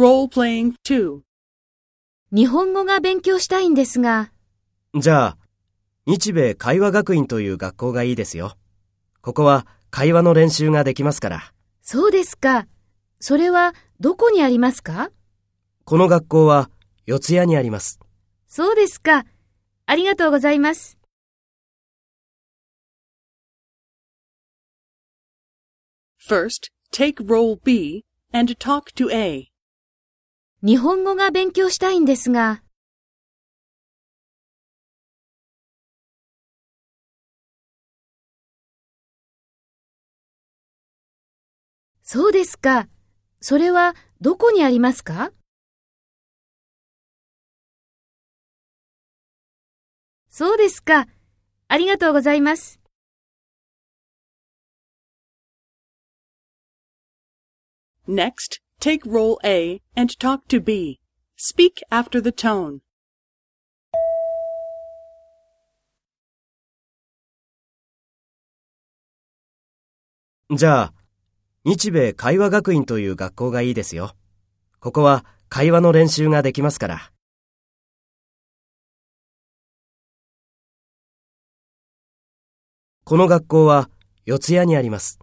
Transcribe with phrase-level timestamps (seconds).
[0.00, 1.20] Role-playing 2.
[2.32, 4.32] 日本語が勉強したいんですが、
[4.98, 5.38] じゃあ、
[6.06, 8.56] 日米会話学院という学校がいいですよ。
[9.20, 11.52] ここは会話の練習ができますから。
[11.82, 12.66] そうですか。
[13.18, 15.10] それはどこにありますか？
[15.84, 16.70] この学校は
[17.04, 18.00] 四谷にあります。
[18.46, 19.26] そうですか。
[19.84, 20.96] ありがとうございます。
[26.26, 29.49] First, take role B and talk to A.
[30.62, 32.62] 日本語が勉強したいんですが、
[42.02, 42.88] そうですか。
[43.40, 45.32] それはどこにありますか？
[50.28, 51.06] そうですか。
[51.68, 52.80] ありがとうございます。
[58.06, 61.00] Next, take role A and talk to B.
[61.36, 62.80] Speak after the tone.
[70.52, 70.94] じゃあ、
[71.64, 74.16] 日米会話学院という学校がいいですよ。
[74.80, 77.12] ここは会話の練習ができますから。
[83.04, 83.90] この学校は
[84.24, 85.18] 四谷にあります。